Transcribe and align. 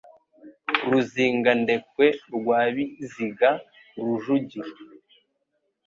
Ruzingandekwe 0.89 2.05
rwa 2.35 2.59
Biziga 2.73 3.49
rujugiro 4.05 4.71